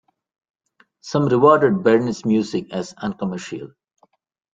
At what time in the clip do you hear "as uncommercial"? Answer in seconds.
2.73-3.75